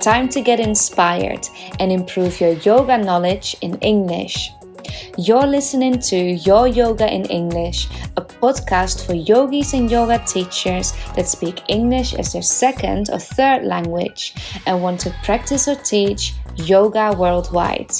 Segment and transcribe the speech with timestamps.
[0.00, 1.46] time to get inspired
[1.78, 4.50] and improve your yoga knowledge in English.
[5.18, 11.28] You're listening to Your Yoga in English, a podcast for yogis and yoga teachers that
[11.28, 14.34] speak English as their second or third language
[14.66, 17.92] and want to practice or teach yoga worldwide.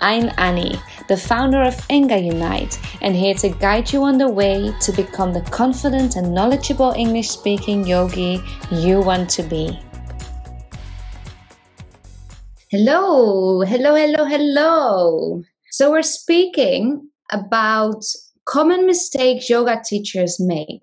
[0.00, 0.78] I'm Annie,
[1.08, 5.32] the founder of Enga Unite, and here to guide you on the way to become
[5.32, 8.40] the confident and knowledgeable English speaking yogi
[8.70, 9.78] you want to be.
[12.70, 15.42] Hello, hello, hello, hello.
[15.70, 18.04] So, we're speaking about
[18.44, 20.82] common mistakes yoga teachers make.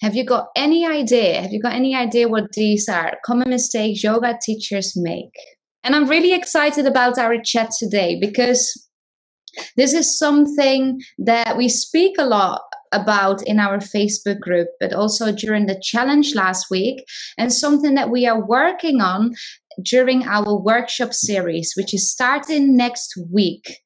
[0.00, 1.42] Have you got any idea?
[1.42, 3.18] Have you got any idea what these are?
[3.26, 5.34] Common mistakes yoga teachers make.
[5.84, 8.88] And I'm really excited about our chat today because
[9.76, 15.30] this is something that we speak a lot about in our Facebook group, but also
[15.30, 17.04] during the challenge last week,
[17.36, 19.34] and something that we are working on
[19.82, 23.78] during our workshop series, which is starting next week.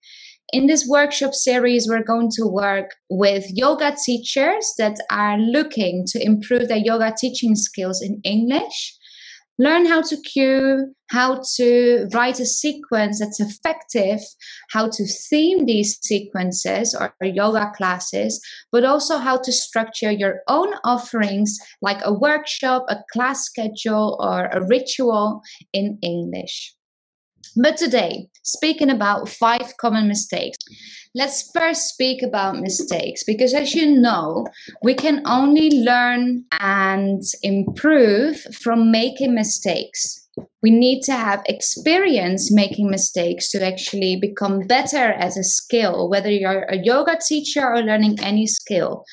[0.52, 6.24] In this workshop series, we're going to work with yoga teachers that are looking to
[6.24, 8.96] improve their yoga teaching skills in English
[9.60, 14.20] learn how to cue, how to write a sequence that's effective,
[14.70, 18.40] how to theme these sequences or, yoga classes,
[18.72, 24.46] but also how to structure your own offerings like a workshop, a class schedule, or
[24.46, 25.42] a ritual
[25.74, 26.74] in English.
[27.54, 30.56] But today, speaking about five common mistakes,
[31.14, 34.46] let's first speak about mistakes because, as you know,
[34.82, 40.28] we can only learn and improve from making mistakes.
[40.62, 46.30] We need to have experience making mistakes to actually become better as a skill, whether
[46.30, 49.04] you're a yoga teacher or learning any skill.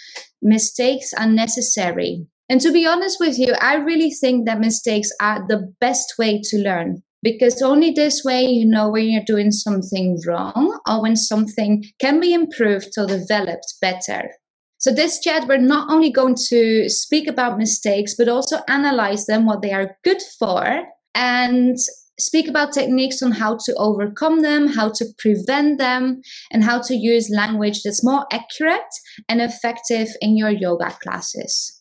[0.42, 2.28] Mistakes are necessary.
[2.50, 6.42] And to be honest with you, I really think that mistakes are the best way
[6.46, 11.16] to learn because only this way you know when you're doing something wrong or when
[11.16, 14.30] something can be improved or developed better.
[14.80, 19.48] So, this chat, we're not only going to speak about mistakes, but also analyze them,
[19.48, 20.84] what they are good for,
[21.16, 21.78] and
[22.20, 26.22] speak about techniques on how to overcome them, how to prevent them,
[26.52, 28.82] and how to use language that's more accurate
[29.28, 31.77] and effective in your yoga classes.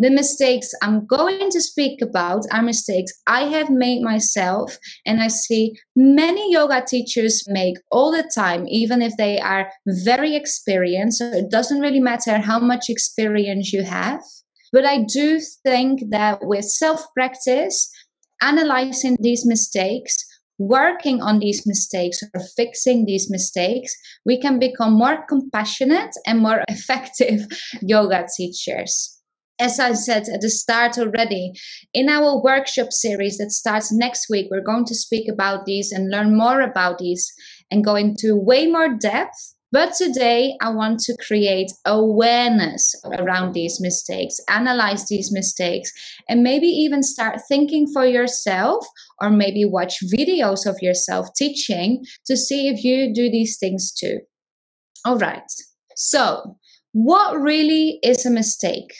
[0.00, 5.26] The mistakes I'm going to speak about are mistakes I have made myself, and I
[5.26, 11.18] see many yoga teachers make all the time, even if they are very experienced.
[11.18, 14.20] So it doesn't really matter how much experience you have.
[14.72, 17.90] But I do think that with self practice,
[18.40, 20.24] analyzing these mistakes,
[20.58, 26.62] working on these mistakes or fixing these mistakes, we can become more compassionate and more
[26.68, 27.48] effective
[27.82, 29.17] yoga teachers
[29.58, 31.52] as I said at the start already,
[31.92, 36.10] in our workshop series that starts next week, we're going to speak about these and
[36.10, 37.32] learn more about these
[37.70, 39.54] and go into way more depth.
[39.70, 45.92] But today, I want to create awareness around these mistakes, analyze these mistakes,
[46.26, 48.86] and maybe even start thinking for yourself,
[49.20, 54.20] or maybe watch videos of yourself teaching to see if you do these things too.
[55.04, 55.42] All right.
[55.96, 56.56] So,
[56.92, 58.94] what really is a mistake?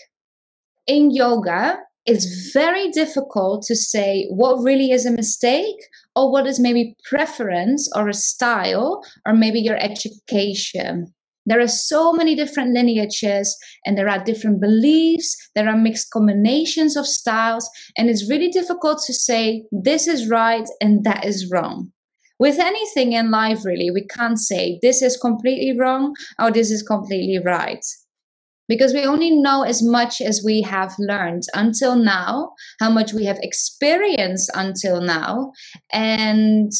[0.88, 5.76] In yoga, it's very difficult to say what really is a mistake
[6.16, 11.12] or what is maybe preference or a style or maybe your education.
[11.44, 16.96] There are so many different lineages and there are different beliefs, there are mixed combinations
[16.96, 21.92] of styles, and it's really difficult to say this is right and that is wrong.
[22.38, 26.82] With anything in life, really, we can't say this is completely wrong or this is
[26.82, 27.84] completely right
[28.68, 33.24] because we only know as much as we have learned until now, how much we
[33.24, 35.52] have experienced until now.
[35.90, 36.70] And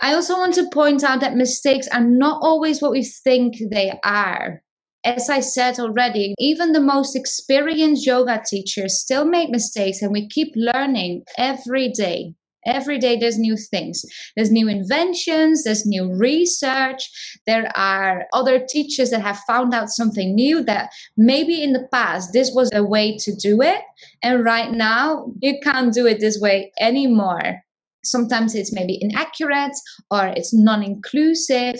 [0.00, 3.98] I also want to point out that mistakes are not always what we think they
[4.04, 4.62] are.
[5.04, 10.28] As I said already, even the most experienced yoga teachers still make mistakes, and we
[10.28, 12.34] keep learning every day.
[12.66, 14.04] Every day there's new things.
[14.36, 17.10] There's new inventions, there's new research.
[17.46, 22.32] There are other teachers that have found out something new that maybe in the past
[22.32, 23.82] this was a way to do it.
[24.22, 27.64] And right now you can't do it this way anymore
[28.04, 29.76] sometimes it's maybe inaccurate
[30.10, 31.76] or it's non-inclusive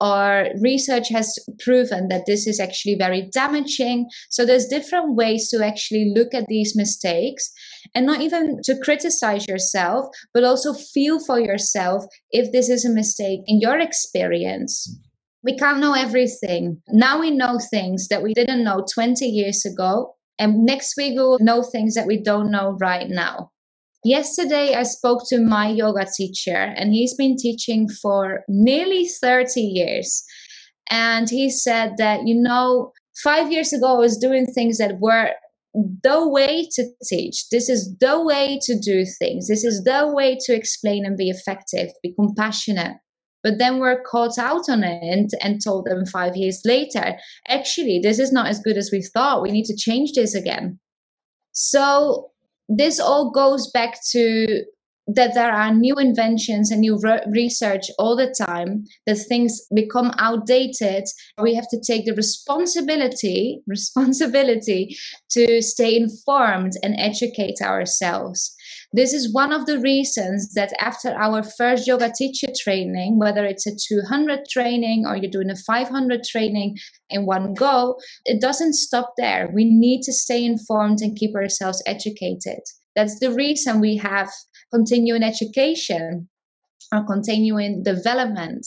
[0.00, 5.64] or research has proven that this is actually very damaging so there's different ways to
[5.64, 7.52] actually look at these mistakes
[7.94, 12.90] and not even to criticize yourself but also feel for yourself if this is a
[12.90, 14.96] mistake in your experience.
[15.42, 16.82] We can't know everything.
[16.88, 21.38] Now we know things that we didn't know 20 years ago and next week we'll
[21.40, 23.50] know things that we don't know right now.
[24.04, 30.22] Yesterday, I spoke to my yoga teacher, and he's been teaching for nearly 30 years.
[30.88, 32.92] And he said that, you know,
[33.22, 35.32] five years ago, I was doing things that were
[35.74, 37.48] the way to teach.
[37.50, 39.48] This is the way to do things.
[39.48, 42.96] This is the way to explain and be effective, be compassionate.
[43.42, 47.16] But then we're caught out on it and, and told them five years later,
[47.46, 49.42] actually, this is not as good as we thought.
[49.42, 50.80] We need to change this again.
[51.52, 52.30] So
[52.68, 54.64] this all goes back to
[55.08, 60.12] that there are new inventions and new re- research all the time that things become
[60.18, 61.04] outdated
[61.40, 64.96] we have to take the responsibility responsibility
[65.30, 68.54] to stay informed and educate ourselves.
[68.92, 73.66] This is one of the reasons that after our first yoga teacher training whether it's
[73.66, 76.76] a 200 training or you're doing a 500 training
[77.10, 79.50] in one go it doesn't stop there.
[79.54, 82.60] We need to stay informed and keep ourselves educated.
[82.98, 84.28] That's the reason we have
[84.72, 86.28] continuing education
[86.92, 88.66] or continuing development.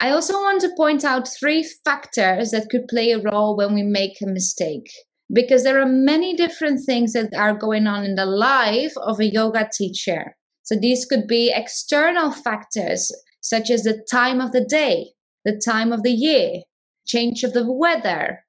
[0.00, 3.82] I also want to point out three factors that could play a role when we
[3.82, 4.90] make a mistake.
[5.32, 9.32] Because there are many different things that are going on in the life of a
[9.32, 10.36] yoga teacher.
[10.64, 13.10] So these could be external factors,
[13.40, 15.12] such as the time of the day,
[15.44, 16.62] the time of the year,
[17.06, 18.44] change of the weather,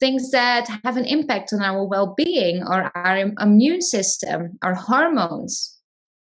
[0.00, 5.75] things that have an impact on our well being or our immune system, our hormones.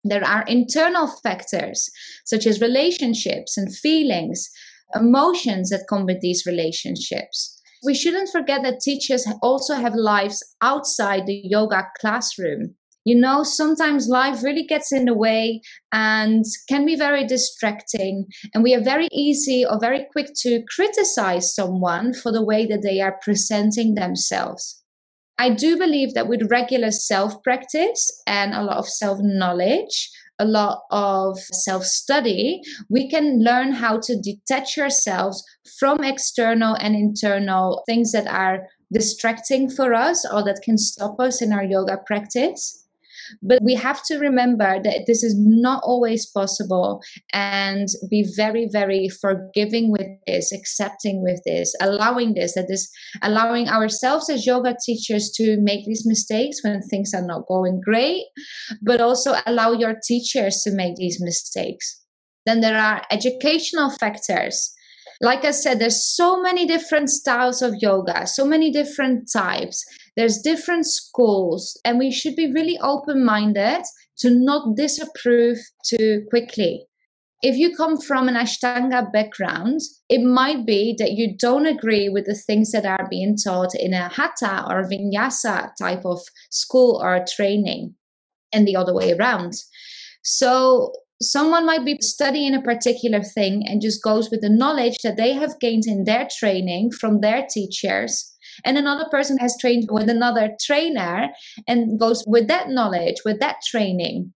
[0.03, 1.89] There are internal factors
[2.25, 4.49] such as relationships and feelings,
[4.95, 7.61] emotions that come with these relationships.
[7.83, 12.75] We shouldn't forget that teachers also have lives outside the yoga classroom.
[13.05, 15.61] You know, sometimes life really gets in the way
[15.91, 18.25] and can be very distracting.
[18.53, 22.81] And we are very easy or very quick to criticize someone for the way that
[22.83, 24.78] they are presenting themselves.
[25.39, 30.43] I do believe that with regular self practice and a lot of self knowledge, a
[30.45, 35.43] lot of self study, we can learn how to detach ourselves
[35.79, 41.41] from external and internal things that are distracting for us or that can stop us
[41.41, 42.78] in our yoga practice.
[43.41, 47.01] But we have to remember that this is not always possible
[47.33, 52.89] and be very, very forgiving with this, accepting with this, allowing this, that is
[53.21, 58.25] allowing ourselves as yoga teachers to make these mistakes when things are not going great,
[58.81, 62.01] but also allow your teachers to make these mistakes.
[62.45, 64.73] Then there are educational factors
[65.21, 69.83] like I said, there's so many different styles of yoga, so many different types.
[70.15, 73.83] There's different schools, and we should be really open minded
[74.19, 76.85] to not disapprove too quickly.
[77.41, 79.79] If you come from an Ashtanga background,
[80.09, 83.93] it might be that you don't agree with the things that are being taught in
[83.93, 86.19] a Hatha or Vinyasa type of
[86.49, 87.95] school or training,
[88.51, 89.53] and the other way around.
[90.21, 95.17] So, someone might be studying a particular thing and just goes with the knowledge that
[95.17, 98.35] they have gained in their training from their teachers
[98.65, 101.29] and another person has trained with another trainer
[101.67, 104.33] and goes with that knowledge with that training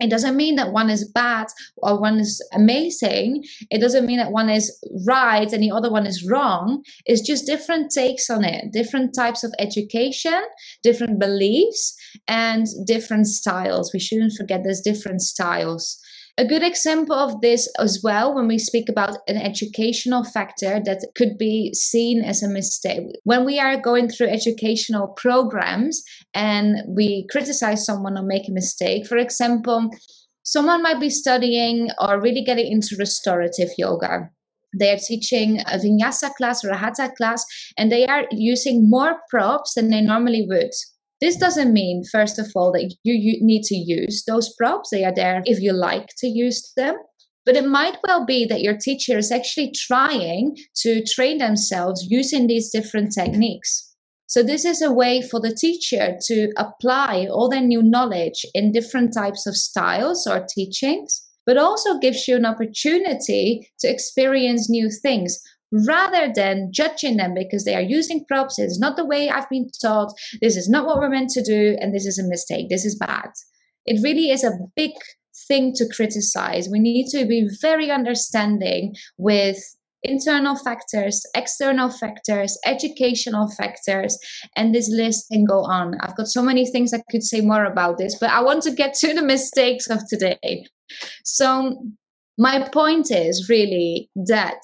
[0.00, 1.48] it doesn't mean that one is bad
[1.78, 3.44] or one is amazing.
[3.70, 6.84] It doesn't mean that one is right and the other one is wrong.
[7.04, 10.40] It's just different takes on it, different types of education,
[10.84, 11.96] different beliefs,
[12.28, 13.92] and different styles.
[13.92, 16.00] We shouldn't forget there's different styles.
[16.38, 21.04] A good example of this as well, when we speak about an educational factor that
[21.16, 23.06] could be seen as a mistake.
[23.24, 26.00] When we are going through educational programs
[26.34, 29.90] and we criticize someone or make a mistake, for example,
[30.44, 34.30] someone might be studying or really getting into restorative yoga
[34.74, 37.44] they're teaching a vinyasa class or a hatha class
[37.76, 40.70] and they are using more props than they normally would
[41.20, 44.90] this doesn't mean, first of all, that you, you need to use those props.
[44.90, 46.96] They are there if you like to use them.
[47.44, 52.46] But it might well be that your teacher is actually trying to train themselves using
[52.46, 53.84] these different techniques.
[54.26, 58.72] So, this is a way for the teacher to apply all their new knowledge in
[58.72, 64.90] different types of styles or teachings, but also gives you an opportunity to experience new
[64.90, 68.58] things rather than judging them because they are using props.
[68.58, 70.12] It's not the way I've been taught.
[70.40, 72.68] This is not what we're meant to do, and this is a mistake.
[72.68, 73.30] This is bad.
[73.86, 74.92] It really is a big
[75.46, 76.68] thing to criticize.
[76.70, 79.58] We need to be very understanding with
[80.02, 84.16] internal factors, external factors, educational factors,
[84.56, 85.96] and this list can go on.
[86.00, 88.70] I've got so many things I could say more about this, but I want to
[88.70, 90.64] get to the mistakes of today.
[91.24, 91.82] So,
[92.40, 94.58] my point is really that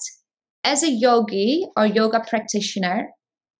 [0.65, 3.09] as a yogi or yoga practitioner,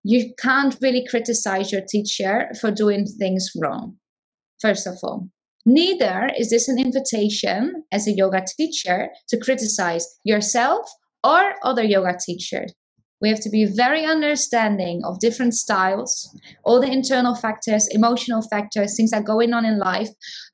[0.03, 3.95] you can't really criticize your teacher for doing things wrong,
[4.59, 5.29] first of all.
[5.65, 10.87] Neither is this an invitation as a yoga teacher to criticize yourself
[11.23, 12.73] or other yoga teachers.
[13.25, 16.29] We have to be very understanding of different styles,
[16.63, 20.09] all the internal factors, emotional factors, things that are going on in life,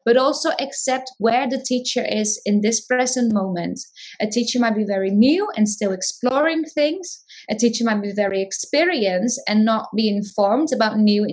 [0.06, 3.82] but also accept where the teacher is in this present moment.
[4.22, 7.22] A teacher might be very new and still exploring things.
[7.50, 11.26] A teacher might be very experienced and not be informed about new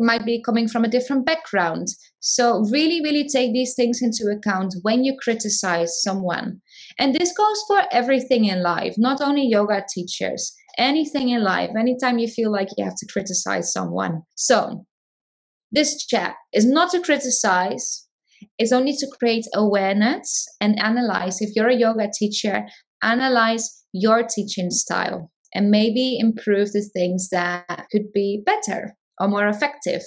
[0.00, 1.88] might be coming from a different background.
[2.20, 6.60] So, really, really take these things into account when you criticize someone.
[6.98, 12.18] And this goes for everything in life, not only yoga teachers, anything in life, anytime
[12.18, 14.22] you feel like you have to criticize someone.
[14.34, 14.86] So,
[15.72, 18.06] this chat is not to criticize,
[18.58, 21.40] it's only to create awareness and analyze.
[21.40, 22.66] If you're a yoga teacher,
[23.02, 29.46] analyze your teaching style and maybe improve the things that could be better or more
[29.46, 30.02] effective.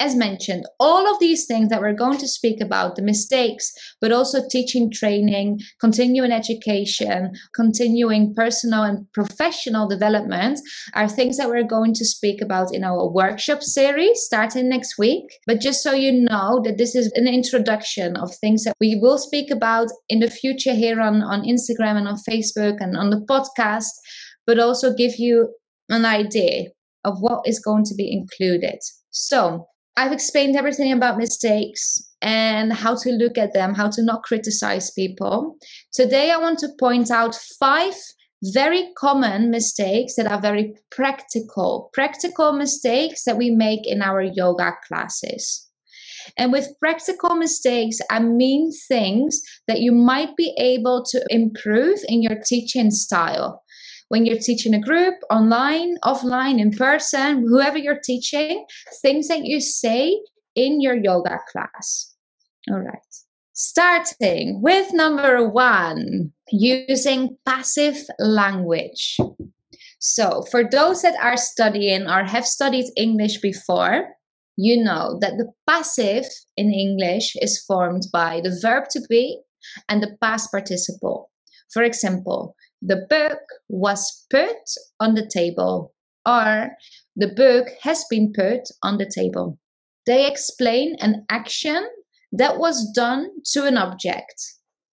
[0.00, 3.70] As mentioned, all of these things that we're going to speak about the mistakes,
[4.00, 10.58] but also teaching training, continuing education, continuing personal and professional development
[10.94, 15.24] are things that we're going to speak about in our workshop series starting next week.
[15.46, 19.18] But just so you know that this is an introduction of things that we will
[19.18, 23.20] speak about in the future here on, on Instagram and on Facebook and on the
[23.28, 23.92] podcast,
[24.46, 25.54] but also give you
[25.90, 26.70] an idea
[27.04, 28.78] of what is going to be included.
[29.10, 29.66] So,
[29.96, 34.90] I've explained everything about mistakes and how to look at them, how to not criticize
[34.92, 35.56] people.
[35.92, 37.94] Today, I want to point out five
[38.42, 44.72] very common mistakes that are very practical, practical mistakes that we make in our yoga
[44.86, 45.68] classes.
[46.36, 52.22] And with practical mistakes, I mean things that you might be able to improve in
[52.22, 53.62] your teaching style
[54.10, 58.66] when you're teaching a group, online, offline, in person, whoever you're teaching,
[59.02, 60.20] things that you say
[60.56, 62.12] in your yoga class.
[62.68, 62.98] All right.
[63.52, 69.16] Starting with number one, using passive language.
[70.00, 74.08] So, for those that are studying or have studied English before,
[74.56, 76.24] you know that the passive
[76.56, 79.40] in English is formed by the verb to be
[79.88, 81.30] and the past participle.
[81.72, 84.56] For example, the book was put
[85.00, 85.92] on the table,
[86.26, 86.70] or
[87.16, 89.58] the book has been put on the table.
[90.06, 91.86] They explain an action
[92.32, 94.42] that was done to an object.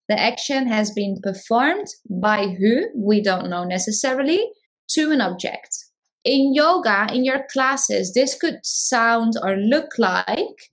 [0.10, 4.52] The action has been performed by who, we don't know necessarily,
[4.92, 5.78] to an object.
[6.24, 10.72] In yoga, in your classes, this could sound or look like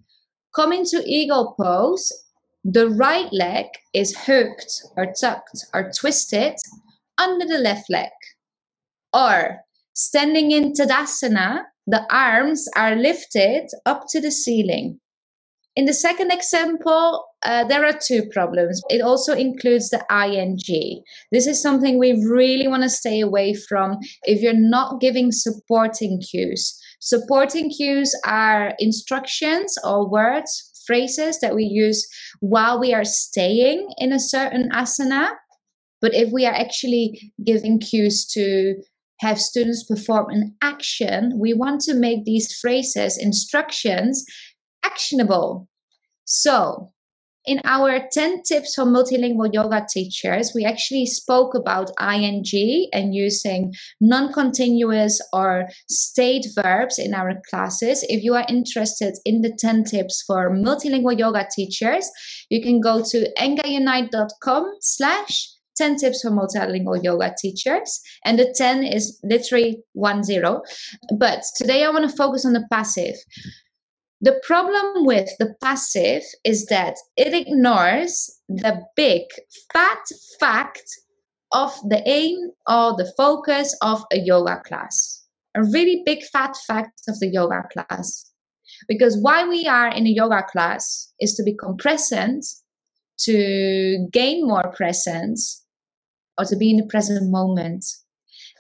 [0.55, 2.13] coming to eagle pose.
[2.65, 6.55] The right leg is hooked or tucked or twisted
[7.19, 8.11] under the left leg.
[9.13, 9.61] Or
[9.95, 15.01] standing in Tadasana, the arms are lifted up to the ceiling.
[15.77, 18.81] In the second example, uh, there are two problems.
[18.91, 21.03] It also includes the ing.
[21.33, 26.21] This is something we really want to stay away from if you're not giving supporting
[26.21, 26.81] cues.
[27.01, 32.07] Supporting cues are instructions or words, phrases that we use
[32.41, 35.31] while we are staying in a certain asana
[36.05, 38.75] but if we are actually giving cues to
[39.21, 44.23] have students perform an action, we want to make these phrases, instructions,
[44.85, 45.67] actionable.
[46.27, 46.93] So,
[47.47, 52.45] in our 10 tips for multilingual yoga teachers, we actually spoke about ing
[52.93, 58.05] and using non continuous or state verbs in our classes.
[58.11, 62.11] If you are interested in the 10 tips for multilingual yoga teachers,
[62.51, 68.01] you can go to engaunite.com slash 10 tips for multilingual yoga teachers.
[68.25, 70.63] And the 10 is literally one zero.
[71.19, 73.17] But today I want to focus on the passive.
[74.21, 79.23] The problem with the passive is that it ignores the big
[79.73, 80.03] fat
[80.41, 80.85] fact
[81.53, 85.23] of the aim or the focus of a yoga class.
[85.55, 88.31] A really big fat fact of the yoga class.
[88.89, 92.45] Because why we are in a yoga class is to become present,
[93.21, 95.64] to gain more presence,
[96.39, 97.85] or to be in the present moment.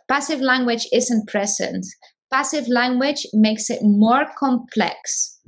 [0.09, 1.87] Passive language isn't present.
[2.31, 5.39] Passive language makes it more complex,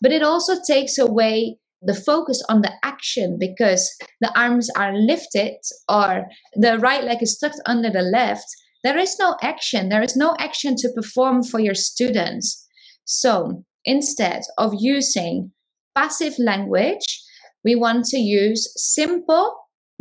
[0.00, 5.56] but it also takes away the focus on the action because the arms are lifted
[5.88, 8.46] or the right leg is tucked under the left.
[8.84, 9.88] There is no action.
[9.88, 12.66] There is no action to perform for your students.
[13.04, 15.52] So instead of using
[15.94, 17.22] passive language,
[17.64, 19.56] we want to use simple,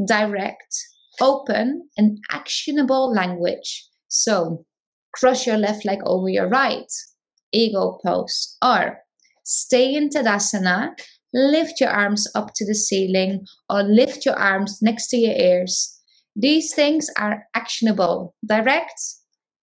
[0.06, 0.76] direct,
[1.22, 3.88] open and actionable language.
[4.08, 4.66] So,
[5.14, 6.92] cross your left leg over your right,
[7.52, 9.00] eagle pose, or
[9.44, 10.92] stay in Tadasana,
[11.34, 16.00] lift your arms up to the ceiling, or lift your arms next to your ears.
[16.36, 19.00] These things are actionable, direct,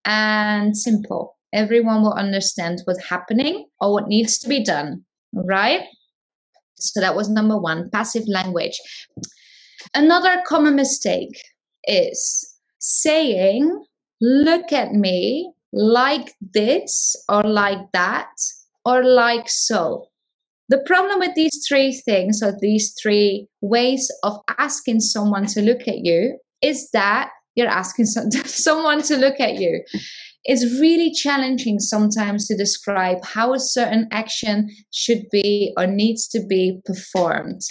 [0.05, 1.37] and simple.
[1.53, 5.83] Everyone will understand what's happening or what needs to be done, right?
[6.77, 8.79] So that was number one passive language.
[9.95, 11.41] Another common mistake
[11.87, 13.85] is saying,
[14.21, 18.31] Look at me like this or like that
[18.85, 20.07] or like so.
[20.69, 25.87] The problem with these three things or these three ways of asking someone to look
[25.87, 28.07] at you is that you're asking
[28.47, 29.85] someone to look at you.
[30.45, 36.45] It's really challenging sometimes to describe how a certain action should be or needs to
[36.47, 37.63] be performed.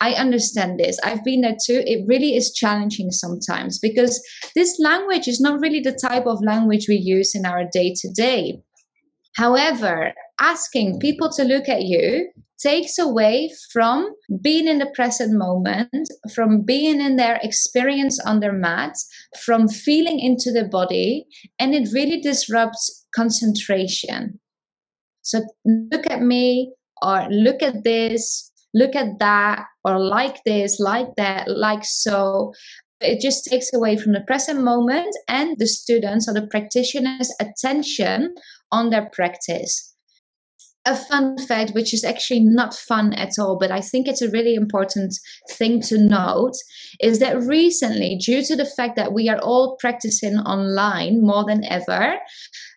[0.00, 0.98] I understand this.
[1.02, 1.82] I've been there too.
[1.86, 4.22] It really is challenging sometimes because
[4.54, 8.10] this language is not really the type of language we use in our day to
[8.10, 8.60] day.
[9.36, 12.30] However, asking people to look at you
[12.60, 18.52] takes away from being in the present moment, from being in their experience on their
[18.52, 18.94] mat,
[19.42, 21.26] from feeling into the body,
[21.58, 24.38] and it really disrupts concentration.
[25.22, 31.08] So look at me or look at this, look at that, or like this, like
[31.16, 32.52] that, like so.
[33.00, 38.34] It just takes away from the present moment and the students or the practitioners' attention
[38.70, 39.90] on their practice
[40.86, 44.30] a fun fact, which is actually not fun at all, but I think it's a
[44.30, 45.14] really important
[45.50, 46.54] thing to note,
[47.00, 51.64] is that recently, due to the fact that we are all practicing online more than
[51.64, 52.16] ever,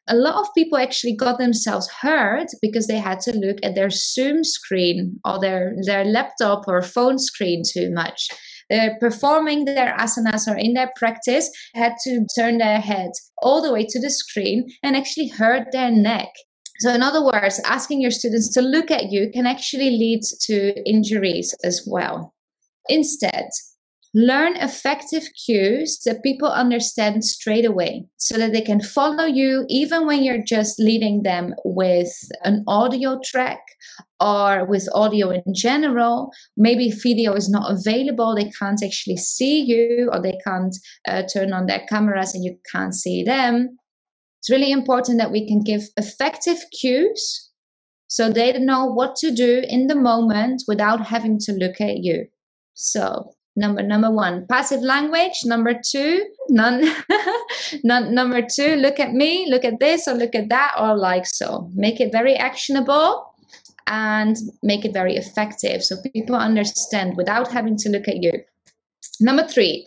[0.07, 3.89] a lot of people actually got themselves hurt because they had to look at their
[3.89, 8.27] Zoom screen or their, their laptop or phone screen too much.
[8.69, 13.71] They're performing their asanas or in their practice, had to turn their head all the
[13.71, 16.29] way to the screen and actually hurt their neck.
[16.79, 20.73] So, in other words, asking your students to look at you can actually lead to
[20.89, 22.33] injuries as well.
[22.89, 23.47] Instead,
[24.13, 30.05] learn effective cues that people understand straight away so that they can follow you even
[30.05, 33.59] when you're just leading them with an audio track
[34.19, 36.31] or with audio in general.
[36.55, 40.75] Maybe video is not available, they can't actually see you or they can't
[41.07, 43.77] uh, turn on their cameras and you can't see them
[44.43, 47.49] it's really important that we can give effective cues
[48.09, 52.27] so they know what to do in the moment without having to look at you.
[52.73, 56.95] So, number number 1, passive language, number 2, none,
[57.83, 61.25] none number 2, look at me, look at this or look at that or like
[61.25, 61.69] so.
[61.73, 63.33] Make it very actionable
[63.87, 68.33] and make it very effective so people understand without having to look at you.
[69.19, 69.85] Number 3.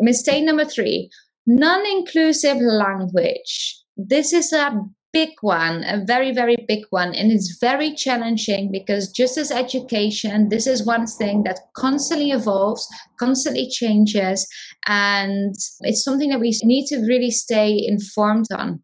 [0.00, 1.10] Mistake number 3
[1.46, 3.82] Non inclusive language.
[3.96, 7.14] This is a big one, a very, very big one.
[7.14, 12.86] And it's very challenging because just as education, this is one thing that constantly evolves,
[13.18, 14.46] constantly changes.
[14.86, 18.82] And it's something that we need to really stay informed on.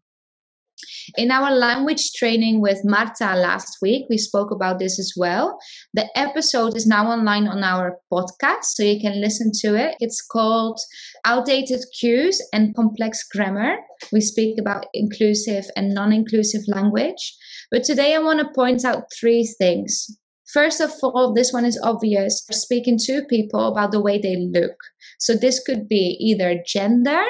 [1.17, 5.57] In our language training with Marta last week, we spoke about this as well.
[5.93, 9.95] The episode is now online on our podcast, so you can listen to it.
[9.99, 10.79] It's called
[11.25, 13.77] Outdated Cues and Complex Grammar.
[14.11, 17.35] We speak about inclusive and non inclusive language.
[17.71, 20.07] But today I want to point out three things.
[20.53, 24.77] First of all, this one is obvious speaking to people about the way they look.
[25.19, 27.23] So, this could be either gender,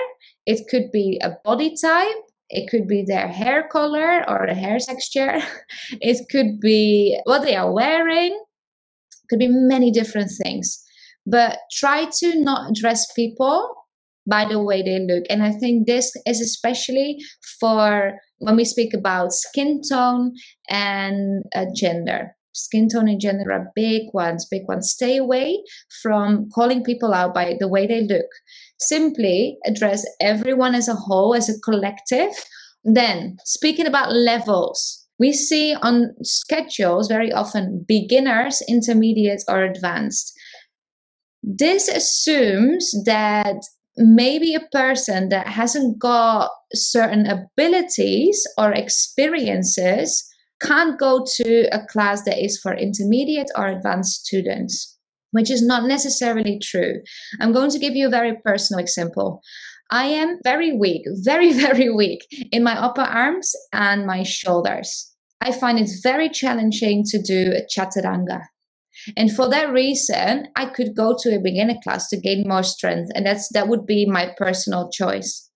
[0.46, 4.78] it could be a body type, it could be their hair color or the hair
[4.80, 5.40] texture.
[6.02, 8.34] it could be what they are wearing.
[8.34, 10.82] It could be many different things.
[11.26, 13.74] But try to not dress people
[14.28, 15.24] by the way they look.
[15.30, 17.18] And I think this is especially
[17.60, 20.34] for when we speak about skin tone
[20.70, 22.36] and uh, gender.
[22.54, 24.92] Skin tone and gender are big ones, big ones.
[24.92, 25.62] Stay away
[26.02, 28.28] from calling people out by the way they look
[28.80, 32.32] simply address everyone as a whole, as a collective.
[32.84, 40.34] Then, speaking about levels, we see on schedules very often beginners, intermediate, or advanced.
[41.42, 43.62] This assumes that
[43.98, 50.28] maybe a person that hasn't got certain abilities or experiences
[50.62, 54.95] can't go to a class that is for intermediate or advanced students
[55.36, 57.02] which is not necessarily true.
[57.42, 59.42] I'm going to give you a very personal example.
[59.92, 65.12] I am very weak, very, very weak in my upper arms and my shoulders.
[65.42, 68.44] I find it very challenging to do a chaturanga.
[69.18, 73.12] And for that reason, I could go to a beginner class to gain more strength,
[73.14, 75.52] and that's that would be my personal choice.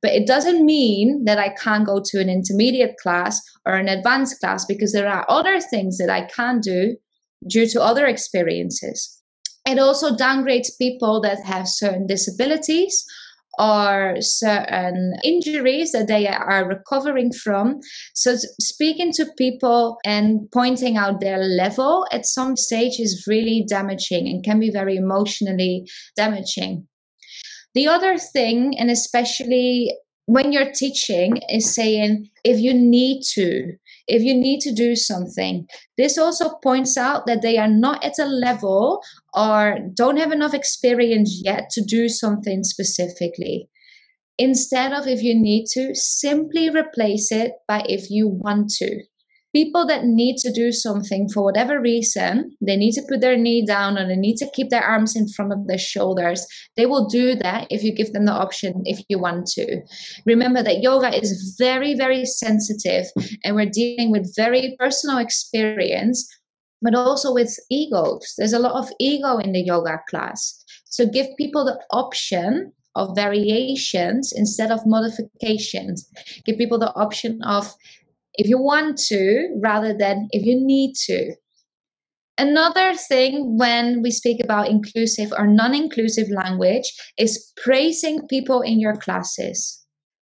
[0.00, 4.38] But it doesn't mean that I can't go to an intermediate class or an advanced
[4.38, 6.96] class because there are other things that I can do
[7.48, 9.20] due to other experiences.
[9.66, 13.04] It also downgrades people that have certain disabilities
[13.58, 17.80] or certain injuries that they are recovering from.
[18.14, 24.28] So, speaking to people and pointing out their level at some stage is really damaging
[24.28, 26.86] and can be very emotionally damaging.
[27.74, 29.94] The other thing, and especially
[30.26, 33.72] when you're teaching, is saying if you need to,
[34.06, 35.66] if you need to do something.
[35.96, 39.02] This also points out that they are not at a level
[39.34, 43.68] or don't have enough experience yet to do something specifically.
[44.38, 49.04] Instead of if you need to, simply replace it by if you want to
[49.54, 53.64] people that need to do something for whatever reason, they need to put their knee
[53.64, 56.44] down and they need to keep their arms in front of their shoulders,
[56.76, 59.80] they will do that if you give them the option if you want to.
[60.26, 63.06] Remember that yoga is very, very sensitive
[63.44, 66.28] and we're dealing with very personal experience,
[66.82, 68.34] but also with egos.
[68.36, 70.64] There's a lot of ego in the yoga class.
[70.86, 76.08] So give people the option of variations instead of modifications.
[76.44, 77.72] Give people the option of
[78.34, 81.34] if you want to rather than if you need to.
[82.36, 88.80] Another thing when we speak about inclusive or non inclusive language is praising people in
[88.80, 89.80] your classes.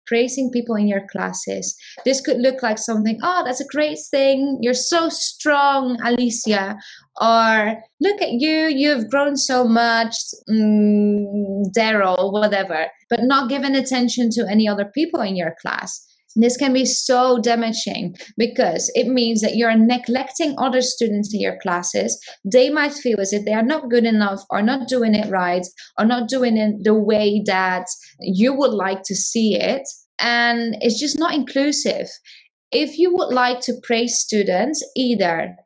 [0.07, 1.77] Praising people in your classes.
[2.07, 4.57] This could look like something, oh, that's a great thing.
[4.63, 6.79] You're so strong, Alicia.
[7.21, 10.15] Or look at you, you've grown so much,
[10.49, 12.87] mm, Daryl, whatever.
[13.11, 16.08] But not giving attention to any other people in your class.
[16.39, 21.59] This can be so damaging because it means that you're neglecting other students in your
[21.59, 22.19] classes.
[22.45, 25.67] They might feel as if they are not good enough or not doing it right
[25.99, 27.87] or not doing it the way that
[28.21, 29.83] you would like to see it.
[30.21, 32.09] And it's just not inclusive.
[32.71, 35.57] If you would like to praise students, either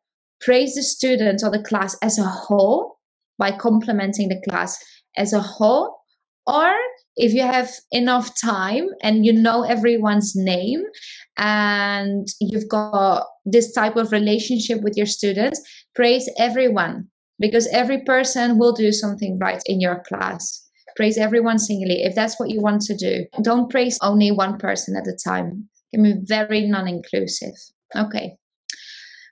[0.41, 2.99] praise the students or the class as a whole
[3.39, 4.79] by complimenting the class
[5.17, 5.99] as a whole,
[6.47, 6.73] or
[7.17, 10.83] if you have enough time and you know everyone's name
[11.37, 15.61] and you've got this type of relationship with your students,
[15.95, 20.59] praise everyone because every person will do something right in your class.
[20.97, 23.25] Praise everyone singly if that's what you want to do.
[23.43, 25.69] Don't praise only one person at a time.
[25.93, 27.55] It can be very non inclusive.
[27.97, 28.37] Okay.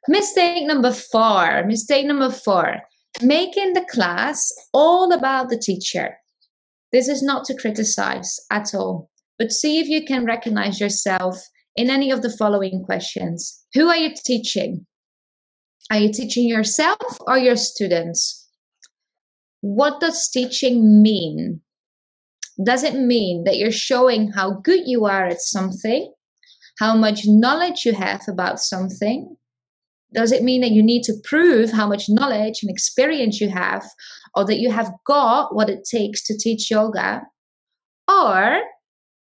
[0.08, 1.64] Mistake number four.
[1.66, 2.80] Mistake number four.
[3.22, 6.16] Making the class all about the teacher.
[6.92, 11.40] This is not to criticize at all, but see if you can recognize yourself
[11.76, 13.64] in any of the following questions.
[13.74, 14.86] Who are you teaching?
[15.90, 18.48] Are you teaching yourself or your students?
[19.60, 21.60] What does teaching mean?
[22.62, 26.12] Does it mean that you're showing how good you are at something,
[26.78, 29.36] how much knowledge you have about something?
[30.12, 33.84] Does it mean that you need to prove how much knowledge and experience you have,
[34.34, 37.22] or that you have got what it takes to teach yoga?
[38.08, 38.60] Or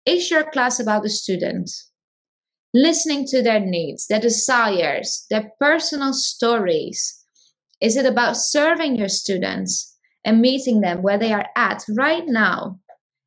[0.07, 1.91] is your class about the students?
[2.75, 7.15] Listening to their needs, their desires, their personal stories.
[7.81, 12.79] Is it about serving your students and meeting them where they are at right now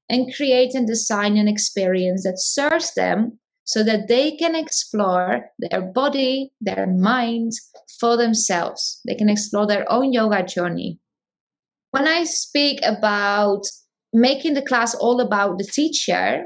[0.09, 6.51] and creating design an experience that serves them so that they can explore their body,
[6.59, 7.53] their mind
[7.99, 9.01] for themselves?
[9.07, 10.99] They can explore their own yoga journey.
[11.91, 13.63] When I speak about
[14.13, 16.45] making the class all about the teacher,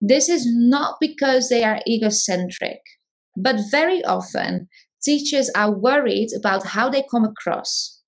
[0.00, 2.80] this is not because they are egocentric,
[3.36, 4.68] but very often
[5.02, 8.00] teachers are worried about how they come across.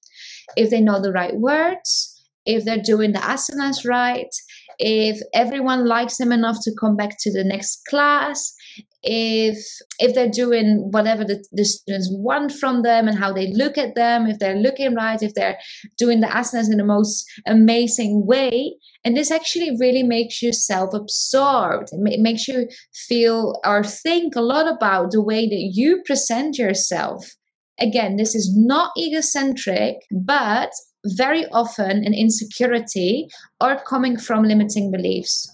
[0.57, 2.09] If they know the right words,
[2.47, 4.35] if they're doing the asanas right,
[4.79, 8.55] if everyone likes them enough to come back to the next class,
[9.03, 9.59] if
[9.99, 13.95] if they're doing whatever the, the students want from them and how they look at
[13.95, 15.59] them if they're looking right if they're
[15.99, 18.75] doing the asanas in the most amazing way.
[19.05, 21.89] And this actually really makes you self-absorbed.
[21.93, 27.29] It makes you feel or think a lot about the way that you present yourself.
[27.81, 30.71] Again this is not egocentric but
[31.05, 33.27] very often an insecurity
[33.61, 35.51] or coming from limiting beliefs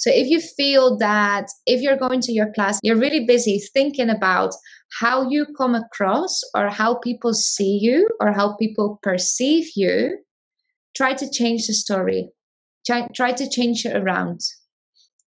[0.00, 4.08] so if you feel that if you're going to your class, you're really busy thinking
[4.08, 4.54] about
[4.98, 10.16] how you come across or how people see you or how people perceive you,
[10.96, 12.30] try to change the story.
[12.86, 14.40] Try, try to change it around.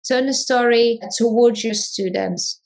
[0.07, 2.59] Turn the story towards your students.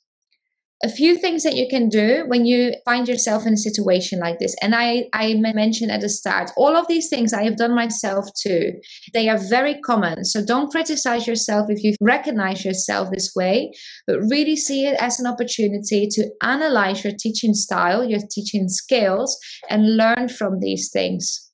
[0.84, 4.38] A few things that you can do when you find yourself in a situation like
[4.40, 4.56] this.
[4.62, 8.26] And i i mentioned at the start all of these things i have done myself
[8.40, 8.74] too.
[9.14, 10.26] They are very common.
[10.26, 13.72] So don't criticize yourself if you recognize yourself this way
[14.06, 19.38] but really see it as an opportunity to analyze your teaching style your teaching skills
[19.70, 21.52] and learn from these things.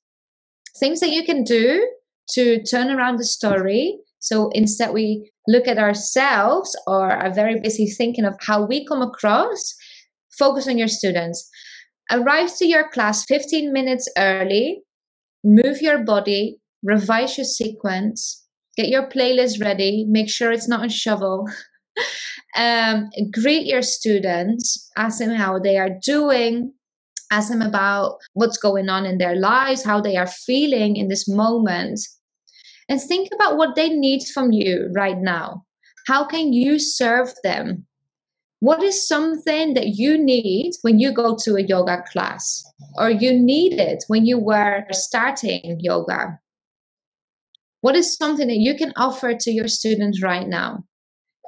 [0.78, 1.88] Things that you can do
[2.30, 3.98] to turn around the story.
[4.18, 9.02] So instead we look at ourselves or are very busy thinking of how we come
[9.02, 9.74] across,
[10.38, 11.48] focus on your students.
[12.10, 14.82] Arrive to your class 15 minutes early,
[15.42, 18.44] move your body, revise your sequence,
[18.76, 21.48] get your playlist ready, make sure it's not a shovel.
[22.56, 26.72] um, greet your students, ask them how they are doing,
[27.30, 31.28] ask them about what's going on in their lives, how they are feeling in this
[31.28, 32.00] moment,
[32.88, 35.64] and think about what they need from you right now.
[36.06, 37.86] How can you serve them?
[38.60, 42.64] What is something that you need when you go to a yoga class
[42.96, 46.38] or you needed when you were starting yoga?
[47.82, 50.84] What is something that you can offer to your students right now?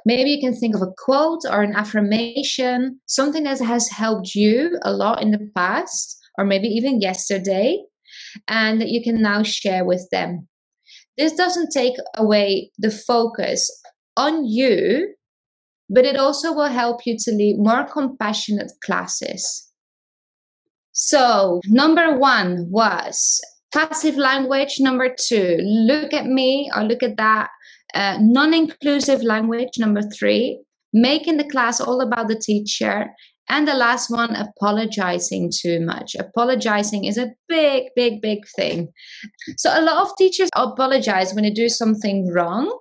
[0.05, 4.77] Maybe you can think of a quote or an affirmation, something that has helped you
[4.83, 7.83] a lot in the past, or maybe even yesterday,
[8.47, 10.47] and that you can now share with them.
[11.17, 13.71] This doesn't take away the focus
[14.15, 15.13] on you,
[15.89, 19.71] but it also will help you to lead more compassionate classes.
[20.91, 23.41] So, number one was
[23.73, 24.77] passive language.
[24.79, 27.49] Number two, look at me or look at that.
[27.93, 29.69] Uh, non inclusive language.
[29.77, 30.59] Number three,
[30.93, 33.07] making the class all about the teacher.
[33.49, 36.15] And the last one, apologizing too much.
[36.15, 38.89] Apologizing is a big, big, big thing.
[39.57, 42.77] So, a lot of teachers apologize when they do something wrong.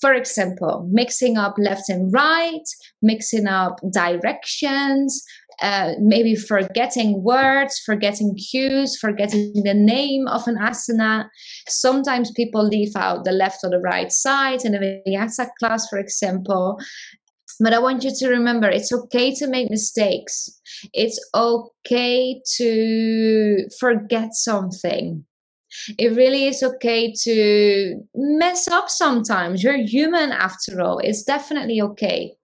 [0.00, 2.62] For example, mixing up left and right,
[3.02, 5.22] mixing up directions,
[5.60, 11.26] uh, maybe forgetting words, forgetting cues, forgetting the name of an asana.
[11.68, 15.98] Sometimes people leave out the left or the right side in a vinyasa class, for
[15.98, 16.78] example.
[17.60, 20.48] But I want you to remember it's okay to make mistakes.
[20.94, 25.24] It's okay to forget something.
[25.98, 29.62] It really is okay to mess up sometimes.
[29.62, 30.98] You're human after all.
[30.98, 32.34] It's definitely okay.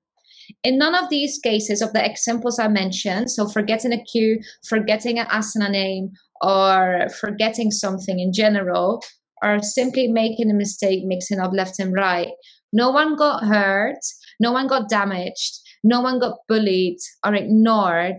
[0.62, 5.18] In none of these cases of the examples I mentioned, so forgetting a cue, forgetting
[5.18, 9.02] an asana name, or forgetting something in general,
[9.42, 12.28] or simply making a mistake mixing up left and right,
[12.72, 13.98] no one got hurt
[14.40, 15.60] no one got damaged.
[15.82, 18.16] No one got bullied or ignored.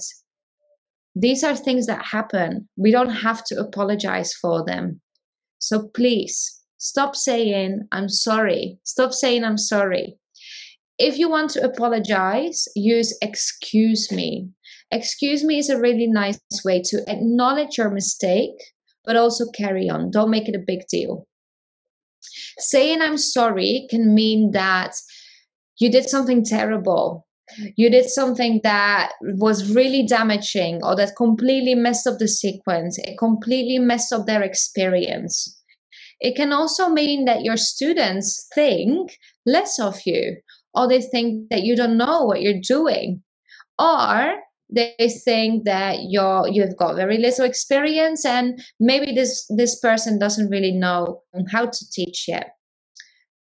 [1.15, 2.69] These are things that happen.
[2.77, 5.01] We don't have to apologize for them.
[5.59, 8.79] So please stop saying, I'm sorry.
[8.83, 10.17] Stop saying, I'm sorry.
[10.99, 14.49] If you want to apologize, use excuse me.
[14.91, 18.55] Excuse me is a really nice way to acknowledge your mistake,
[19.03, 20.11] but also carry on.
[20.11, 21.27] Don't make it a big deal.
[22.59, 24.95] Saying I'm sorry can mean that
[25.79, 27.25] you did something terrible.
[27.77, 32.97] You did something that was really damaging or that completely messed up the sequence.
[32.99, 35.57] It completely messed up their experience.
[36.19, 40.37] It can also mean that your students think less of you
[40.73, 43.23] or they think that you don't know what you're doing
[43.79, 44.35] or
[44.69, 50.49] they think that you're you've got very little experience and maybe this this person doesn't
[50.49, 52.56] really know how to teach yet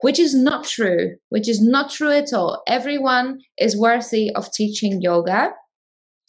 [0.02, 2.62] which is not true, which is not true at all.
[2.68, 5.52] Everyone is worthy of teaching yoga,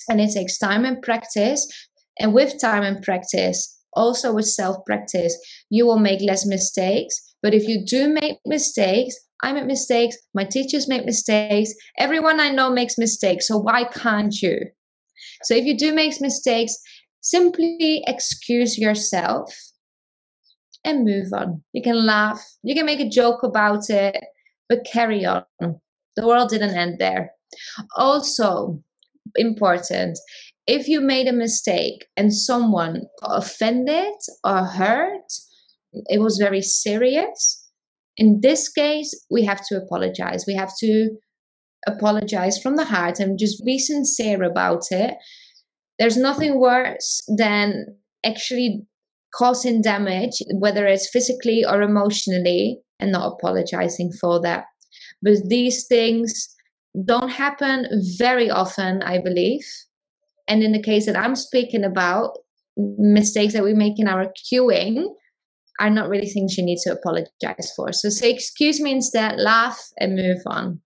[0.09, 1.67] and it takes time and practice.
[2.19, 5.37] And with time and practice, also with self practice,
[5.71, 7.21] you will make less mistakes.
[7.43, 12.51] But if you do make mistakes, I make mistakes, my teachers make mistakes, everyone I
[12.51, 13.49] know makes mistakes.
[13.49, 14.61] So why can't you?
[15.43, 16.77] So if you do make mistakes,
[17.21, 19.53] simply excuse yourself
[20.85, 21.63] and move on.
[21.73, 24.17] You can laugh, you can make a joke about it,
[24.69, 25.45] but carry on.
[25.61, 27.31] The world didn't end there.
[27.97, 28.83] Also,
[29.37, 30.19] important,
[30.67, 34.15] if you made a mistake and someone offended
[34.45, 35.33] or hurt,
[36.07, 37.59] it was very serious.
[38.17, 40.45] In this case, we have to apologize.
[40.47, 41.11] We have to
[41.87, 45.15] apologize from the heart and just be sincere about it.
[45.99, 48.87] There's nothing worse than actually
[49.35, 54.65] causing damage, whether it's physically or emotionally, and not apologizing for that.
[55.23, 56.55] But these things
[57.05, 57.87] don't happen
[58.19, 59.67] very often, I believe.
[60.49, 62.39] And in the case that I'm speaking about,
[62.77, 65.07] mistakes that we make in our cueing
[65.81, 67.93] are not really things you need to apologize for.
[67.93, 70.81] So say, excuse me instead, laugh, and move on.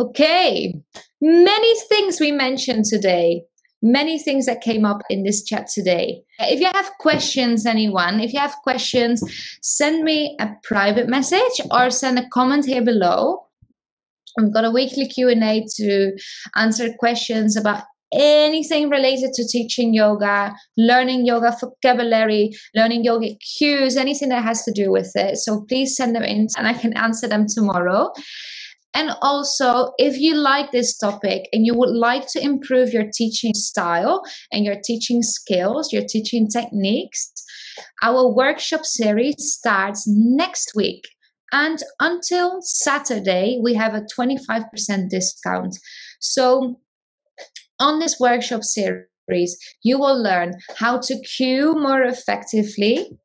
[0.00, 0.74] Okay,
[1.20, 3.44] many things we mentioned today
[3.84, 6.22] many things that came up in this chat today.
[6.38, 9.22] If you have questions, anyone, if you have questions,
[9.62, 13.46] send me a private message or send a comment here below.
[14.40, 16.12] I've got a weekly Q&A to
[16.56, 24.30] answer questions about anything related to teaching yoga, learning yoga vocabulary, learning yoga cues, anything
[24.30, 25.36] that has to do with it.
[25.36, 28.12] So please send them in and I can answer them tomorrow.
[28.94, 33.52] And also, if you like this topic and you would like to improve your teaching
[33.52, 37.32] style and your teaching skills, your teaching techniques,
[38.02, 41.02] our workshop series starts next week.
[41.50, 45.76] And until Saturday, we have a 25% discount.
[46.20, 46.80] So,
[47.80, 53.18] on this workshop series, you will learn how to cue more effectively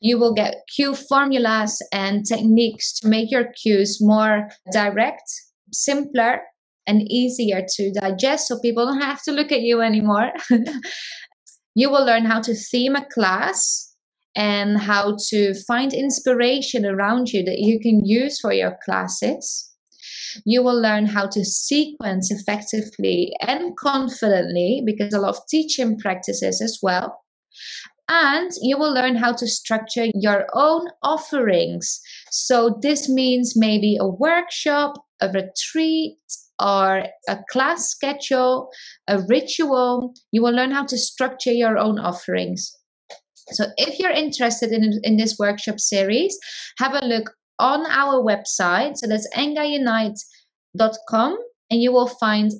[0.00, 5.30] you will get cue formulas and techniques to make your cues more direct,
[5.72, 6.42] simpler,
[6.86, 10.32] and easier to digest so people don't have to look at you anymore.
[11.74, 13.92] you will learn how to theme a class
[14.34, 19.70] and how to find inspiration around you that you can use for your classes.
[20.46, 26.62] You will learn how to sequence effectively and confidently because a lot of teaching practices
[26.62, 27.22] as well.
[28.08, 32.00] And you will learn how to structure your own offerings.
[32.30, 36.18] So, this means maybe a workshop, a retreat,
[36.60, 38.68] or a class schedule,
[39.08, 40.12] a ritual.
[40.30, 42.76] You will learn how to structure your own offerings.
[43.52, 46.36] So, if you're interested in, in this workshop series,
[46.78, 48.96] have a look on our website.
[48.96, 51.38] So, that's engaunite.com,
[51.70, 52.52] and you will find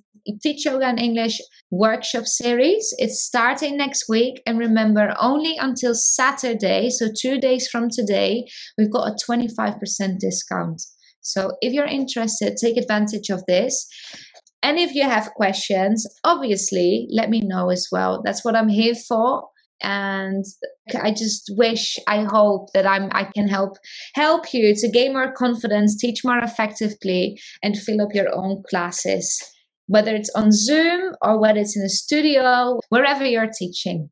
[0.42, 2.94] Teach Yoga in English workshop series.
[2.98, 4.40] It's starting next week.
[4.46, 8.44] And remember, only until Saturday, so two days from today,
[8.78, 10.82] we've got a 25% discount.
[11.20, 13.86] So if you're interested, take advantage of this.
[14.62, 18.22] And if you have questions, obviously, let me know as well.
[18.24, 19.48] That's what I'm here for.
[19.82, 20.44] And
[21.02, 23.78] I just wish, I hope that I'm I can help
[24.14, 29.42] help you to gain more confidence, teach more effectively, and fill up your own classes
[29.92, 34.08] whether it's on Zoom or whether it's in a studio, wherever you're teaching.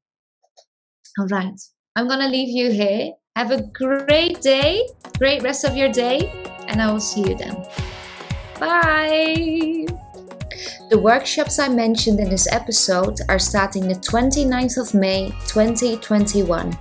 [1.19, 1.59] All right,
[1.97, 3.13] I'm going to leave you here.
[3.35, 4.87] Have a great day,
[5.19, 6.31] great rest of your day,
[6.69, 7.67] and I will see you then.
[8.59, 9.87] Bye.
[10.91, 16.79] The workshops I mentioned in this episode are starting the 29th of May 2021.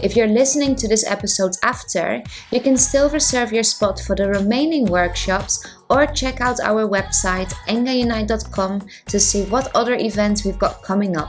[0.00, 4.28] If you're listening to this episode after, you can still reserve your spot for the
[4.28, 10.82] remaining workshops or check out our website engaunite.com to see what other events we've got
[10.82, 11.28] coming up.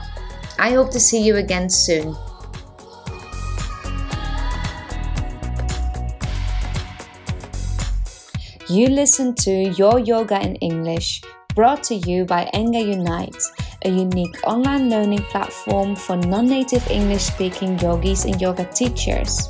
[0.58, 2.16] I hope to see you again soon.
[8.68, 11.22] You listen to Your Yoga in English,
[11.54, 13.42] brought to you by Enga Unite
[13.84, 19.48] a unique online learning platform for non native English speaking yogis and yoga teachers.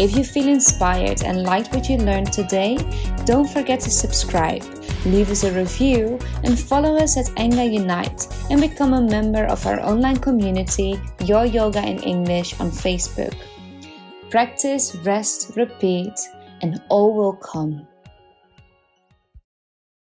[0.00, 2.78] If you feel inspired and liked what you learned today,
[3.26, 4.64] don't forget to subscribe,
[5.04, 9.66] leave us a review, and follow us at Enga Unite and become a member of
[9.66, 13.36] our online community, Your Yoga in English, on Facebook.
[14.30, 16.18] Practice, rest, repeat,
[16.62, 17.86] and all will come.